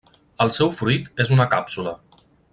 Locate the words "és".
1.25-1.35